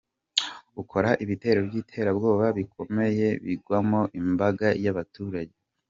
Ukora 0.81 1.09
ibitero 1.23 1.59
by’iterabwoba 1.67 2.45
bikomeye 2.57 3.27
bigwamo 3.45 4.01
imbaga 4.19 4.67
y’abaturage. 4.83 5.55